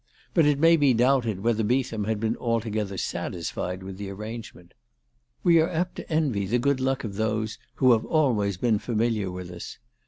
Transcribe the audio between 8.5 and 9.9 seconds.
been familiar with us.